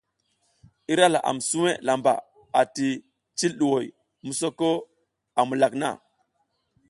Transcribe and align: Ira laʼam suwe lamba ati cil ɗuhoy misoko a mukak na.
Ira 0.91 1.05
laʼam 1.13 1.37
suwe 1.49 1.71
lamba 1.87 2.11
ati 2.61 2.87
cil 3.37 3.53
ɗuhoy 3.59 3.85
misoko 4.25 4.69
a 5.39 5.41
mukak 5.49 5.73
na. 5.81 5.89